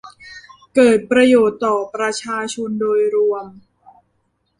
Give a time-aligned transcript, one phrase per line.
[0.75, 3.45] เกิดประโยชน์ต่อประชาชนโดยรวม